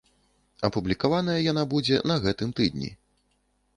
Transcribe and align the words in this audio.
Апублікаваная 0.69 1.37
яна 1.51 1.63
будзе 1.75 2.01
на 2.13 2.17
гэтым 2.25 2.49
тыдні. 2.61 2.91